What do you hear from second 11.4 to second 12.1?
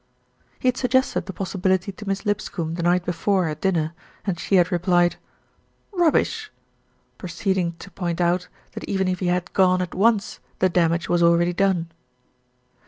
done.